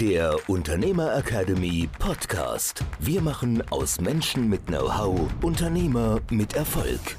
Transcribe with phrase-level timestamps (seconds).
[0.00, 2.84] der Unternehmer Academy Podcast.
[3.00, 7.16] Wir machen aus Menschen mit Know-how Unternehmer mit Erfolg.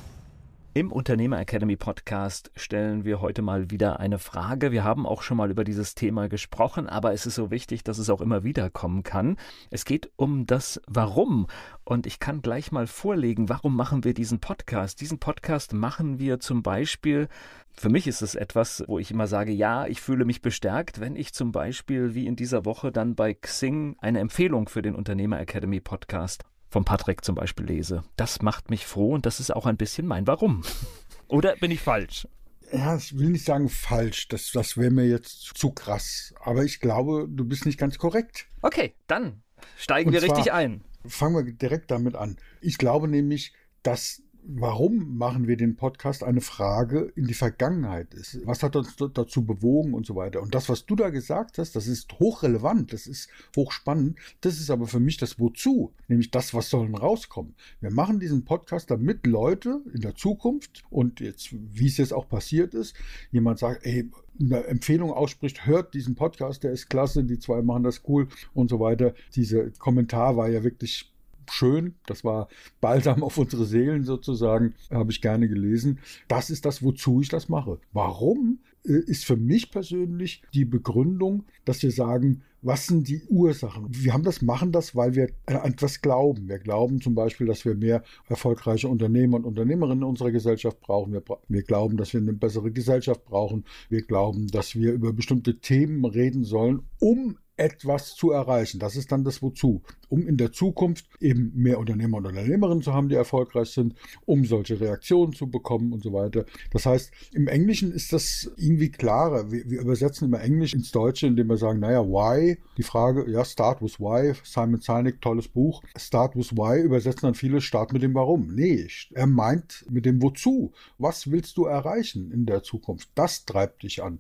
[0.75, 4.71] Im Unternehmer Academy Podcast stellen wir heute mal wieder eine Frage.
[4.71, 7.97] Wir haben auch schon mal über dieses Thema gesprochen, aber es ist so wichtig, dass
[7.97, 9.37] es auch immer wieder kommen kann.
[9.71, 11.47] Es geht um das Warum.
[11.85, 15.01] Und ich kann gleich mal vorlegen, warum machen wir diesen Podcast?
[15.01, 17.29] Diesen Podcast machen wir zum Beispiel,
[17.73, 21.15] für mich ist es etwas, wo ich immer sage, ja, ich fühle mich bestärkt, wenn
[21.15, 25.39] ich zum Beispiel wie in dieser Woche dann bei Xing eine Empfehlung für den Unternehmer
[25.39, 28.03] Academy Podcast vom Patrick zum Beispiel lese.
[28.15, 30.63] Das macht mich froh und das ist auch ein bisschen mein Warum.
[31.27, 32.27] Oder bin ich falsch?
[32.71, 36.33] Ja, ich will nicht sagen falsch, das, das wäre mir jetzt zu krass.
[36.39, 38.47] Aber ich glaube, du bist nicht ganz korrekt.
[38.61, 39.41] Okay, dann
[39.75, 40.83] steigen und wir richtig ein.
[41.05, 42.37] Fangen wir direkt damit an.
[42.61, 44.21] Ich glaube nämlich, dass
[44.55, 48.39] warum machen wir den Podcast, eine Frage in die Vergangenheit ist.
[48.45, 50.41] Was hat uns dazu bewogen und so weiter.
[50.41, 54.17] Und das, was du da gesagt hast, das ist hochrelevant, das ist hochspannend.
[54.41, 57.53] Das ist aber für mich das Wozu, nämlich das, was sollen rauskommen.
[57.79, 62.27] Wir machen diesen Podcast, damit Leute in der Zukunft und jetzt, wie es jetzt auch
[62.27, 62.95] passiert ist,
[63.31, 64.09] jemand sagt, ey,
[64.39, 68.69] eine Empfehlung ausspricht, hört diesen Podcast, der ist klasse, die zwei machen das cool und
[68.69, 69.13] so weiter.
[69.35, 71.11] Dieser Kommentar war ja wirklich
[71.51, 71.95] schön.
[72.05, 72.47] Das war
[72.81, 75.99] Balsam auf unsere Seelen sozusagen, habe ich gerne gelesen.
[76.27, 77.79] Das ist das, wozu ich das mache.
[77.93, 83.87] Warum äh, ist für mich persönlich die Begründung, dass wir sagen, was sind die Ursachen?
[83.89, 86.49] Wir haben das, machen das, weil wir an etwas glauben.
[86.49, 91.13] Wir glauben zum Beispiel, dass wir mehr erfolgreiche Unternehmer und Unternehmerinnen in unserer Gesellschaft brauchen.
[91.13, 93.63] Wir, wir glauben, dass wir eine bessere Gesellschaft brauchen.
[93.89, 98.79] Wir glauben, dass wir über bestimmte Themen reden sollen, um etwas zu erreichen.
[98.79, 99.81] Das ist dann das Wozu.
[100.07, 104.45] Um in der Zukunft eben mehr Unternehmer und Unternehmerinnen zu haben, die erfolgreich sind, um
[104.45, 106.45] solche Reaktionen zu bekommen und so weiter.
[106.71, 109.51] Das heißt, im Englischen ist das irgendwie klarer.
[109.51, 112.57] Wir, wir übersetzen immer Englisch ins Deutsche, indem wir sagen, naja, why?
[112.77, 114.33] Die Frage, ja, start with why.
[114.43, 115.83] Simon Sinek, tolles Buch.
[115.97, 118.55] Start with why übersetzen dann viele, start mit dem Warum.
[118.55, 120.71] Nee, er meint mit dem Wozu.
[120.97, 123.09] Was willst du erreichen in der Zukunft?
[123.15, 124.19] Das treibt dich an.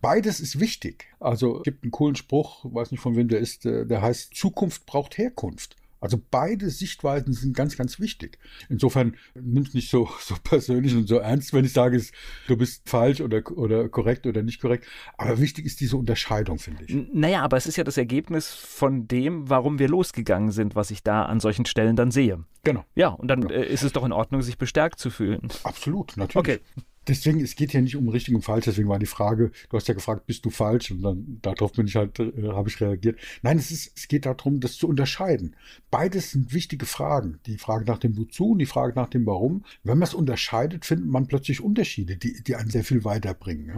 [0.00, 1.06] Beides ist wichtig.
[1.20, 4.34] Also es gibt einen coolen Spruch, weiß nicht von wem der ist, äh, der heißt
[4.34, 5.76] Zukunft braucht Herkunft.
[6.02, 8.36] Also beide Sichtweisen sind ganz, ganz wichtig.
[8.68, 12.02] Insofern nimm es nicht so, so persönlich und so ernst, wenn ich sage,
[12.48, 14.84] du bist falsch oder, oder korrekt oder nicht korrekt.
[15.16, 17.06] Aber wichtig ist diese Unterscheidung, finde ich.
[17.12, 21.04] Naja, aber es ist ja das Ergebnis von dem, warum wir losgegangen sind, was ich
[21.04, 22.44] da an solchen Stellen dann sehe.
[22.64, 22.84] Genau.
[22.96, 23.54] Ja, und dann genau.
[23.54, 25.48] Äh, ist es doch in Ordnung, sich bestärkt zu fühlen.
[25.62, 26.36] Absolut, natürlich.
[26.36, 26.60] Okay.
[27.08, 29.88] Deswegen, es geht ja nicht um richtig und falsch, deswegen war die Frage, du hast
[29.88, 30.90] ja gefragt, bist du falsch?
[30.90, 33.18] Und dann darauf bin ich halt, äh, habe ich reagiert.
[33.42, 35.56] Nein, es ist, es geht darum, das zu unterscheiden.
[35.90, 37.40] Beides sind wichtige Fragen.
[37.46, 39.64] Die Frage nach dem Wozu und die Frage nach dem Warum.
[39.82, 43.66] Wenn man es unterscheidet, findet man plötzlich Unterschiede, die, die einen sehr viel weiterbringen.
[43.66, 43.76] Ja?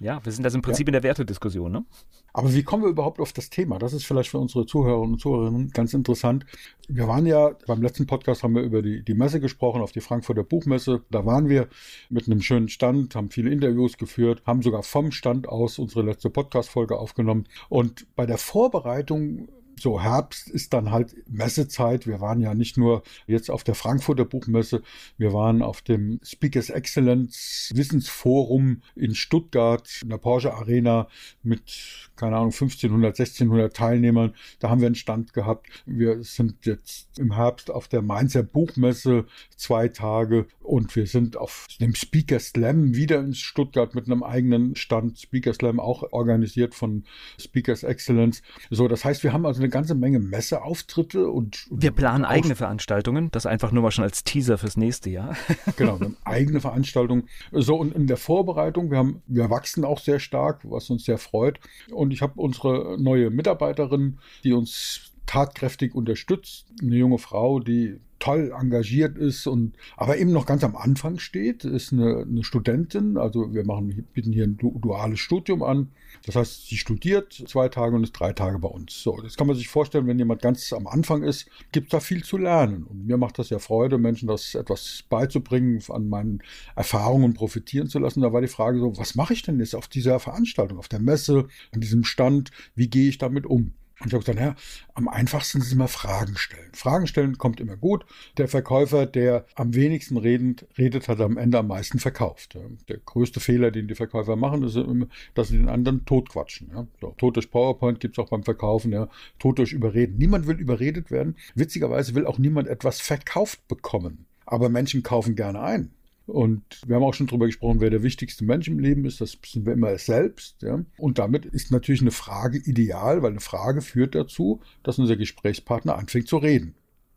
[0.00, 0.90] Ja, wir sind also im Prinzip ja.
[0.90, 1.84] in der Wertediskussion, ne?
[2.32, 3.78] Aber wie kommen wir überhaupt auf das Thema?
[3.78, 6.44] Das ist vielleicht für unsere Zuhörerinnen und Zuhörerinnen ganz interessant.
[6.86, 10.02] Wir waren ja, beim letzten Podcast haben wir über die, die Messe gesprochen, auf die
[10.02, 11.02] Frankfurter Buchmesse.
[11.10, 11.68] Da waren wir
[12.10, 16.28] mit einem schönen Stand, haben viele Interviews geführt, haben sogar vom Stand aus unsere letzte
[16.28, 17.46] Podcast-Folge aufgenommen.
[17.70, 22.06] Und bei der Vorbereitung so Herbst ist dann halt Messezeit.
[22.06, 24.82] Wir waren ja nicht nur jetzt auf der Frankfurter Buchmesse,
[25.18, 31.08] wir waren auf dem Speakers Excellence Wissensforum in Stuttgart in der Porsche Arena
[31.42, 34.34] mit, keine Ahnung, 1500, 1600 Teilnehmern.
[34.58, 35.68] Da haben wir einen Stand gehabt.
[35.86, 41.66] Wir sind jetzt im Herbst auf der Mainzer Buchmesse zwei Tage und wir sind auf
[41.80, 45.18] dem Speaker Slam wieder in Stuttgart mit einem eigenen Stand.
[45.18, 47.04] Speaker Slam auch organisiert von
[47.40, 48.42] Speakers Excellence.
[48.70, 51.66] So, das heißt, wir haben also eine ganze Menge Messeauftritte und.
[51.70, 55.36] Wir planen eigene Veranstaltungen, das einfach nur mal schon als Teaser fürs nächste Jahr.
[55.76, 57.28] genau, haben eigene Veranstaltungen.
[57.52, 61.18] So, und in der Vorbereitung, wir haben, wir wachsen auch sehr stark, was uns sehr
[61.18, 61.60] freut.
[61.90, 66.66] Und ich habe unsere neue Mitarbeiterin, die uns tatkräftig unterstützt.
[66.80, 71.64] Eine junge Frau, die toll engagiert ist und aber eben noch ganz am Anfang steht,
[71.64, 73.18] ist eine, eine Studentin.
[73.18, 75.90] Also wir machen bieten hier ein duales Studium an.
[76.24, 79.02] Das heißt, sie studiert zwei Tage und ist drei Tage bei uns.
[79.02, 82.00] So, das kann man sich vorstellen, wenn jemand ganz am Anfang ist, gibt es da
[82.00, 82.84] viel zu lernen.
[82.84, 86.42] Und mir macht das ja Freude, Menschen das etwas beizubringen, an meinen
[86.74, 88.22] Erfahrungen profitieren zu lassen.
[88.22, 91.00] Da war die Frage so, was mache ich denn jetzt auf dieser Veranstaltung, auf der
[91.00, 92.50] Messe, an diesem Stand?
[92.74, 93.72] Wie gehe ich damit um?
[94.00, 94.54] Und ich habe gesagt, naja,
[94.92, 96.70] am einfachsten ist immer Fragen stellen.
[96.74, 98.04] Fragen stellen kommt immer gut.
[98.36, 102.58] Der Verkäufer, der am wenigsten redend, redet, hat am Ende am meisten verkauft.
[102.88, 106.70] Der größte Fehler, den die Verkäufer machen, ist immer, dass sie den anderen totquatschen.
[106.74, 106.86] Ja.
[107.00, 109.08] So, Tod durch PowerPoint gibt es auch beim Verkaufen, ja.
[109.38, 110.18] Tod durch Überreden.
[110.18, 111.36] Niemand will überredet werden.
[111.54, 114.26] Witzigerweise will auch niemand etwas verkauft bekommen.
[114.44, 115.90] Aber Menschen kaufen gerne ein.
[116.26, 119.20] Und wir haben auch schon darüber gesprochen, wer der wichtigste Mensch im Leben ist.
[119.20, 120.60] Das sind wir immer selbst.
[120.62, 120.84] Ja?
[120.98, 125.96] Und damit ist natürlich eine Frage ideal, weil eine Frage führt dazu, dass unser Gesprächspartner
[125.96, 126.74] anfängt zu reden.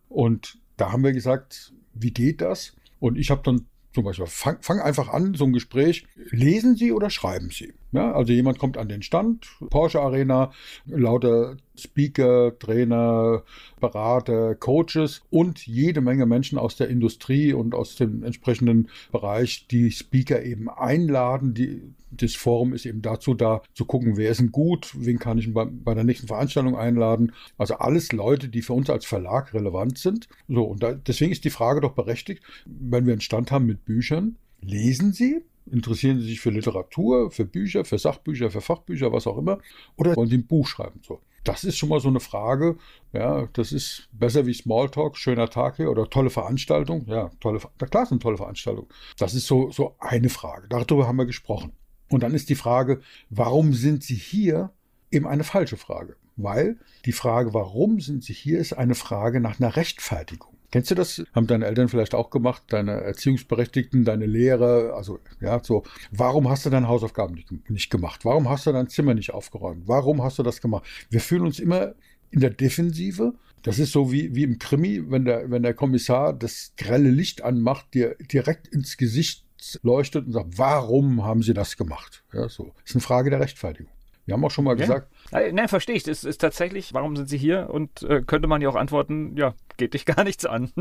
[0.10, 2.76] Und da haben wir gesagt, wie geht das?
[3.00, 6.06] Und ich habe dann zum Beispiel, fang, fang, einfach an, so ein Gespräch.
[6.30, 7.74] Lesen Sie oder schreiben Sie?
[7.92, 10.52] Ja, also jemand kommt an den Stand, Porsche Arena,
[10.86, 13.44] lauter Speaker, Trainer,
[13.80, 19.90] Berater, Coaches und jede Menge Menschen aus der Industrie und aus dem entsprechenden Bereich, die
[19.90, 21.56] Speaker eben einladen.
[21.56, 21.82] Die,
[22.12, 25.52] das Forum ist eben dazu da, zu gucken, wer ist denn gut, wen kann ich
[25.52, 27.32] bei, bei der nächsten Veranstaltung einladen.
[27.58, 30.28] Also alles Leute, die für uns als Verlag relevant sind.
[30.48, 33.86] So, und da, deswegen ist die Frage doch berechtigt, wenn wir einen Stand haben mit
[33.86, 35.42] Büchern, lesen Sie?
[35.66, 39.60] Interessieren Sie sich für Literatur, für Bücher, für Sachbücher, für Fachbücher, was auch immer?
[39.98, 41.02] Oder wollen Sie ein Buch schreiben?
[41.04, 41.22] So.
[41.44, 42.78] Das ist schon mal so eine Frage.
[43.14, 47.06] Ja, das ist besser wie Smalltalk, schöner Tag hier oder tolle Veranstaltung.
[47.08, 48.88] Ja, tolle, na klar, ist eine tolle Veranstaltung.
[49.18, 50.68] Das ist so, so eine Frage.
[50.68, 51.72] Darüber haben wir gesprochen.
[52.10, 54.72] Und dann ist die Frage, warum sind Sie hier,
[55.12, 56.16] eben eine falsche Frage.
[56.36, 60.59] Weil die Frage, warum sind Sie hier, ist eine Frage nach einer Rechtfertigung.
[60.72, 61.24] Kennst du das?
[61.34, 66.66] Haben deine Eltern vielleicht auch gemacht, deine Erziehungsberechtigten, deine Lehrer, also ja, so, warum hast
[66.66, 68.24] du deine Hausaufgaben nicht, nicht gemacht?
[68.24, 69.88] Warum hast du dein Zimmer nicht aufgeräumt?
[69.88, 70.86] Warum hast du das gemacht?
[71.10, 71.96] Wir fühlen uns immer
[72.32, 73.34] in der Defensive.
[73.64, 77.44] Das ist so wie, wie im Krimi, wenn der, wenn der Kommissar das grelle Licht
[77.44, 79.46] anmacht, dir direkt ins Gesicht
[79.82, 82.24] leuchtet und sagt, warum haben sie das gemacht?
[82.32, 82.74] Ja, so.
[82.86, 83.92] Ist eine Frage der Rechtfertigung.
[84.30, 84.86] Wir haben auch schon mal ja.
[84.86, 85.12] gesagt.
[85.32, 86.08] Nein, verstehe ich.
[86.08, 87.70] Es ist tatsächlich, warum sind Sie hier?
[87.72, 90.72] Und äh, könnte man ja auch antworten, ja, geht dich gar nichts an.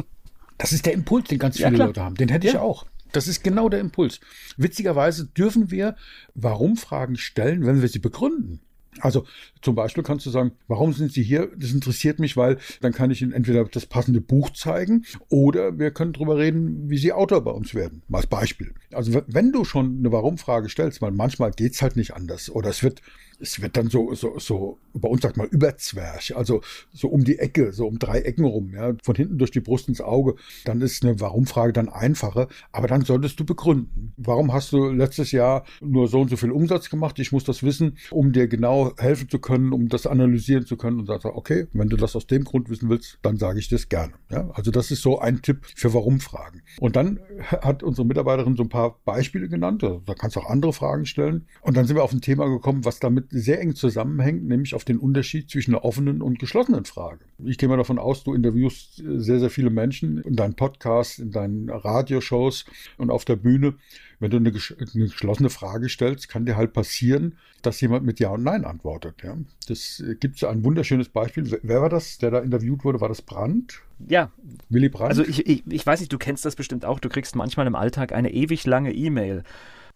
[0.58, 2.14] Das ist der Impuls, den ganz viele ja, Leute haben.
[2.14, 2.84] Den hätte ich auch.
[3.12, 4.20] Das ist genau der Impuls.
[4.58, 5.96] Witzigerweise dürfen wir
[6.34, 8.60] Warum-Fragen stellen, wenn wir sie begründen.
[9.00, 9.24] Also
[9.62, 11.50] zum Beispiel kannst du sagen, warum sind Sie hier?
[11.56, 15.90] Das interessiert mich, weil dann kann ich Ihnen entweder das passende Buch zeigen oder wir
[15.90, 18.02] können darüber reden, wie Sie Autor bei uns werden.
[18.08, 18.74] Mal als Beispiel.
[18.92, 22.70] Also wenn du schon eine Warum-Frage stellst, weil manchmal geht es halt nicht anders oder
[22.70, 23.02] es wird
[23.40, 26.60] es wird dann so, so, so, bei uns sagt man Überzwerch, also
[26.92, 29.88] so um die Ecke, so um drei Ecken rum, ja, von hinten durch die Brust
[29.88, 34.12] ins Auge, dann ist eine Warum-Frage dann einfacher, aber dann solltest du begründen.
[34.16, 37.18] Warum hast du letztes Jahr nur so und so viel Umsatz gemacht?
[37.18, 40.98] Ich muss das wissen, um dir genau helfen zu können, um das analysieren zu können
[40.98, 43.88] und sagst, okay, wenn du das aus dem Grund wissen willst, dann sage ich das
[43.88, 44.14] gerne.
[44.30, 46.62] Ja, also das ist so ein Tipp für Warum-Fragen.
[46.80, 50.72] Und dann hat unsere Mitarbeiterin so ein paar Beispiele genannt, da kannst du auch andere
[50.72, 51.46] Fragen stellen.
[51.60, 54.84] Und dann sind wir auf ein Thema gekommen, was damit sehr eng zusammenhängt, nämlich auf
[54.84, 57.20] den Unterschied zwischen einer offenen und geschlossenen Frage.
[57.44, 61.30] Ich gehe mal davon aus, du interviewst sehr, sehr viele Menschen in deinen Podcasts, in
[61.30, 62.64] deinen Radioshows
[62.96, 63.74] und auf der Bühne.
[64.20, 68.42] Wenn du eine, geschlossene Frage stellst, kann dir halt passieren, dass jemand mit Ja und
[68.42, 69.22] Nein antwortet.
[69.22, 69.36] Ja?
[69.68, 71.58] Das gibt es ein wunderschönes Beispiel.
[71.62, 73.00] Wer war das, der da interviewt wurde?
[73.00, 73.82] War das Brandt?
[74.08, 74.32] Ja.
[74.68, 75.10] Willy Brandt?
[75.10, 76.98] Also ich, ich, ich weiß nicht, du kennst das bestimmt auch.
[76.98, 79.44] Du kriegst manchmal im Alltag eine ewig lange E-Mail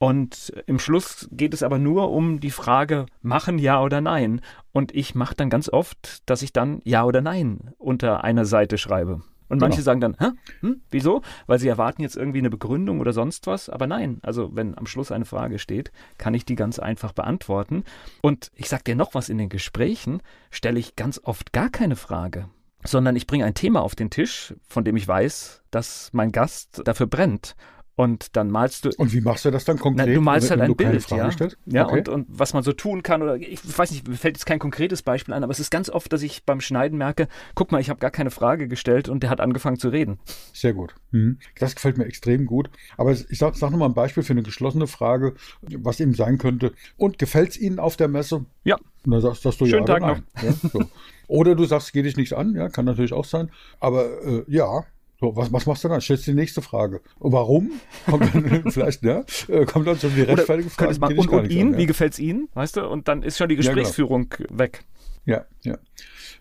[0.02, 4.40] und im Schluss geht es aber nur um die Frage, machen ja oder nein.
[4.72, 8.78] Und ich mache dann ganz oft, dass ich dann ja oder nein unter einer Seite
[8.78, 9.22] schreibe.
[9.48, 9.84] Und manche genau.
[9.84, 10.30] sagen dann, hä?
[10.58, 10.80] Hm?
[10.90, 11.22] Wieso?
[11.46, 13.68] Weil sie erwarten jetzt irgendwie eine Begründung oder sonst was.
[13.68, 17.84] Aber nein, also wenn am Schluss eine Frage steht, kann ich die ganz einfach beantworten.
[18.22, 21.94] Und ich sag dir noch was, in den Gesprächen stelle ich ganz oft gar keine
[21.94, 22.48] Frage
[22.84, 26.82] sondern ich bringe ein Thema auf den Tisch, von dem ich weiß, dass mein Gast
[26.84, 27.54] dafür brennt.
[28.02, 28.90] Und dann malst du.
[28.96, 30.08] Und wie machst du das dann konkret?
[30.08, 31.30] Na, du malst halt ein Bild, ja.
[31.66, 31.98] Ja, okay.
[31.98, 34.58] und, und was man so tun kann, oder ich weiß nicht, mir fällt jetzt kein
[34.58, 37.80] konkretes Beispiel ein, aber es ist ganz oft, dass ich beim Schneiden merke, guck mal,
[37.80, 40.18] ich habe gar keine Frage gestellt und der hat angefangen zu reden.
[40.52, 40.96] Sehr gut.
[41.12, 41.38] Mhm.
[41.60, 42.70] Das gefällt mir extrem gut.
[42.96, 46.72] Aber ich sag, sag nochmal ein Beispiel für eine geschlossene Frage, was eben sein könnte.
[46.96, 48.46] Und gefällt es Ihnen auf der Messe?
[48.64, 48.78] Ja.
[49.04, 50.42] Und dann sagst, sagst du Schönen ja Tag noch.
[50.42, 50.82] Ja, so.
[51.28, 53.50] Oder du sagst, geht dich nichts an, ja, kann natürlich auch sein.
[53.78, 54.84] Aber äh, ja,
[55.22, 56.00] so, was, was machst du dann?
[56.00, 57.00] Stellst die nächste Frage.
[57.20, 57.70] Und warum?
[58.06, 59.24] Kommt dann vielleicht, ne?
[59.66, 60.98] Kommt dann schon die rechtfertige Frage.
[60.98, 61.86] und, und Ihnen, an, wie ja.
[61.86, 62.48] gefällt es Ihnen?
[62.54, 62.88] Weißt du?
[62.88, 64.58] Und dann ist schon die Gesprächsführung ja, genau.
[64.58, 64.84] weg.
[65.24, 65.78] Ja, ja.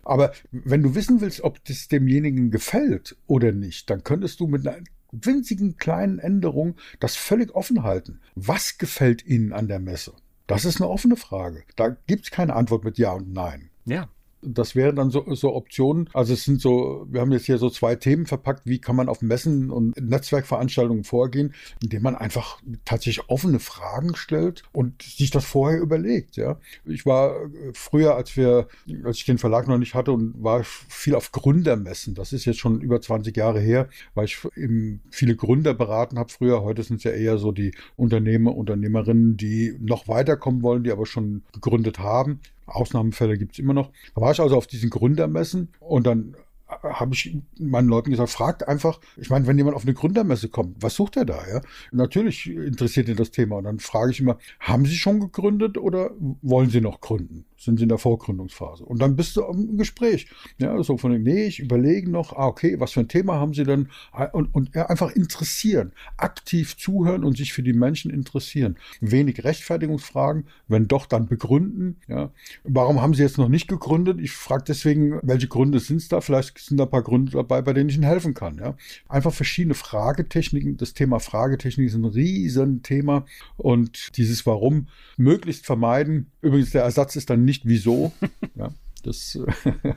[0.02, 4.66] Aber wenn du wissen willst, ob das demjenigen gefällt oder nicht, dann könntest du mit
[4.66, 8.20] einer winzigen kleinen Änderung das völlig offen halten.
[8.34, 10.12] Was gefällt Ihnen an der Messe?
[10.48, 11.62] Das ist eine offene Frage.
[11.76, 13.70] Da gibt es keine Antwort mit Ja und Nein.
[13.84, 14.08] Ja,
[14.42, 16.08] das wären dann so, so Optionen.
[16.12, 19.08] Also es sind so, wir haben jetzt hier so zwei Themen verpackt, wie kann man
[19.08, 25.44] auf Messen und Netzwerkveranstaltungen vorgehen, indem man einfach tatsächlich offene Fragen stellt und sich das
[25.44, 26.36] vorher überlegt.
[26.36, 27.36] Ja, ich war
[27.72, 28.68] früher, als wir,
[29.04, 32.14] als ich den Verlag noch nicht hatte und war viel auf Gründermessen.
[32.14, 36.32] Das ist jetzt schon über 20 Jahre her, weil ich eben viele Gründer beraten habe
[36.32, 36.62] früher.
[36.62, 41.06] Heute sind es ja eher so die Unternehmer, Unternehmerinnen, die noch weiterkommen wollen, die aber
[41.06, 42.40] schon gegründet haben.
[42.66, 43.90] Ausnahmefälle gibt es immer noch.
[44.14, 46.36] Da war ich also auf diesen Gründermessen und dann
[46.82, 50.82] habe ich meinen Leuten gesagt, fragt einfach, ich meine, wenn jemand auf eine Gründermesse kommt,
[50.82, 51.46] was sucht er da?
[51.46, 51.60] Ja?
[51.90, 53.56] Natürlich interessiert ihn das Thema.
[53.56, 57.44] Und dann frage ich immer, haben Sie schon gegründet oder wollen Sie noch gründen?
[57.64, 58.84] Sind sie in der Vorgründungsphase.
[58.84, 60.26] Und dann bist du im Gespräch.
[60.58, 63.64] Ja, so von, nee, ich überlege noch, ah, okay, was für ein Thema haben sie
[63.64, 63.88] denn?
[64.32, 68.76] Und, und ja, einfach interessieren, aktiv zuhören und sich für die Menschen interessieren.
[69.00, 71.96] Wenig Rechtfertigungsfragen, wenn doch, dann begründen.
[72.08, 72.32] Ja.
[72.64, 74.20] Warum haben sie jetzt noch nicht gegründet?
[74.20, 76.20] Ich frage deswegen, welche Gründe sind es da?
[76.20, 78.56] Vielleicht sind da ein paar Gründe dabei, bei denen ich ihnen helfen kann.
[78.58, 78.76] Ja.
[79.08, 80.76] Einfach verschiedene Fragetechniken.
[80.76, 83.24] Das Thema Fragetechnik ist ein Riesenthema.
[83.56, 86.30] Und dieses Warum möglichst vermeiden.
[86.40, 88.12] Übrigens, der Ersatz ist dann nicht nicht wieso.
[88.54, 89.90] ja, das, äh,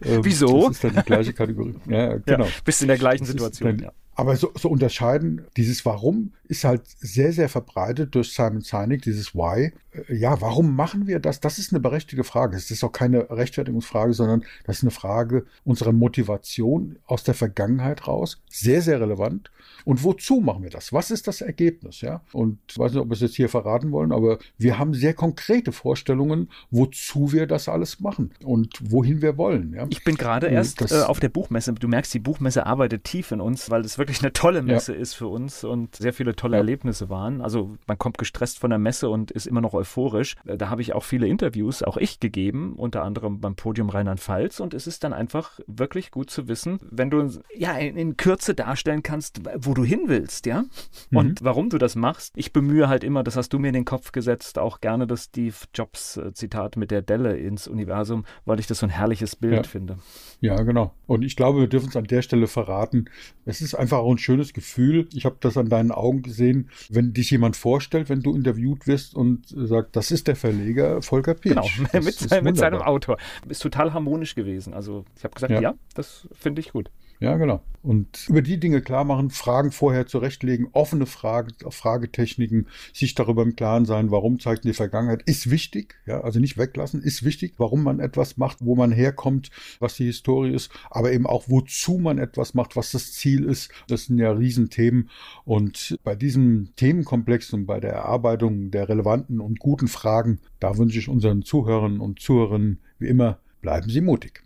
[0.22, 0.68] wieso?
[0.68, 1.74] Das ist dann die gleiche Kategorie.
[1.88, 2.44] Ja, genau.
[2.44, 3.76] Ja, bist in der gleichen Situation.
[3.76, 3.92] Dann, ja.
[4.14, 9.34] Aber so, so unterscheiden, dieses Warum ist halt sehr, sehr verbreitet durch Simon Sinek, dieses
[9.34, 9.72] Why.
[9.92, 11.40] Äh, ja, warum machen wir das?
[11.40, 12.56] Das ist eine berechtigte Frage.
[12.56, 18.06] Es ist auch keine Rechtfertigungsfrage, sondern das ist eine Frage unserer Motivation aus der Vergangenheit
[18.06, 18.40] raus.
[18.48, 19.50] Sehr, sehr relevant.
[19.84, 20.92] Und wozu machen wir das?
[20.92, 22.00] Was ist das Ergebnis?
[22.00, 22.22] Ja?
[22.32, 25.14] Und ich weiß nicht, ob wir es jetzt hier verraten wollen, aber wir haben sehr
[25.14, 29.74] konkrete Vorstellungen, wozu wir das alles machen und wohin wir wollen.
[29.74, 29.86] Ja?
[29.90, 31.72] Ich bin gerade erst das, äh, auf der Buchmesse.
[31.72, 35.00] Du merkst, die Buchmesse arbeitet tief in uns, weil es wirklich eine tolle Messe ja.
[35.00, 36.58] ist für uns und sehr viele tolle ja.
[36.58, 37.40] Erlebnisse waren.
[37.40, 40.36] Also man kommt gestresst von der Messe und ist immer noch euphorisch.
[40.46, 44.60] Äh, da habe ich auch viele Interviews, auch ich gegeben, unter anderem beim Podium Rheinland-Pfalz.
[44.60, 49.02] Und es ist dann einfach wirklich gut zu wissen, wenn du ja in, Kürze darstellen
[49.02, 50.64] kannst, wo du hin willst, ja,
[51.10, 51.16] mhm.
[51.16, 52.32] und warum du das machst.
[52.36, 55.24] Ich bemühe halt immer, das hast du mir in den Kopf gesetzt, auch gerne das
[55.24, 59.36] Steve Jobs äh, Zitat mit der Delle ins Universum, weil ich das so ein herrliches
[59.36, 59.62] Bild ja.
[59.62, 59.98] finde.
[60.40, 60.94] Ja, genau.
[61.06, 63.06] Und ich glaube, wir dürfen es an der Stelle verraten.
[63.44, 65.08] Es ist einfach auch ein schönes Gefühl.
[65.12, 69.14] Ich habe das an deinen Augen gesehen, wenn dich jemand vorstellt, wenn du interviewt wirst
[69.14, 71.54] und sagt, das ist der Verleger Volker Pitsch.
[71.54, 73.16] Genau, mit, mit seinem Autor.
[73.48, 74.74] Ist total harmonisch gewesen.
[74.74, 76.90] Also ich habe gesagt, ja, ja das finde ich gut.
[77.20, 77.62] Ja, genau.
[77.82, 83.56] Und über die Dinge klar machen, Fragen vorher zurechtlegen, offene Fragen, Fragetechniken, sich darüber im
[83.56, 85.96] Klaren sein, warum zeigt die Vergangenheit, ist wichtig.
[86.06, 89.50] Ja, also nicht weglassen, ist wichtig, warum man etwas macht, wo man herkommt,
[89.80, 93.70] was die Historie ist, aber eben auch wozu man etwas macht, was das Ziel ist.
[93.86, 95.10] Das sind ja Riesenthemen.
[95.44, 100.98] Und bei diesem Themenkomplex und bei der Erarbeitung der relevanten und guten Fragen, da wünsche
[100.98, 104.42] ich unseren Zuhörern und Zuhörerinnen wie immer, bleiben Sie mutig.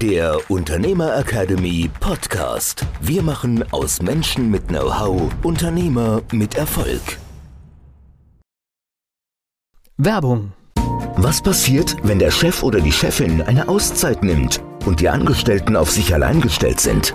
[0.00, 2.86] Der Unternehmer Academy Podcast.
[3.00, 7.18] Wir machen aus Menschen mit Know-how Unternehmer mit Erfolg.
[9.96, 10.52] Werbung.
[11.16, 14.62] Was passiert, wenn der Chef oder die Chefin eine Auszeit nimmt?
[14.86, 17.14] und die Angestellten auf sich allein gestellt sind.